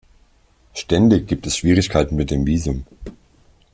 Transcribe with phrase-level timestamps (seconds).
[0.73, 2.85] Ständig gibt es Schwierigkeiten mit dem Visum.